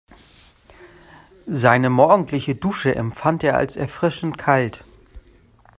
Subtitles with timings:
[1.45, 4.83] Seine morgendliche Dusche empfand er als erfrischend kalt.